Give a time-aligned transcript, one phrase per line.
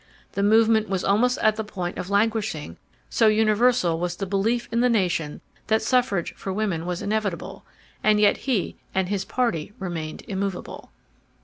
[0.31, 4.79] The movement was almost at the point of languishing so universal was the belief in
[4.79, 7.65] the nation that suffrage for women was inevitable.
[8.03, 10.89] And yet he and his party remained immovable.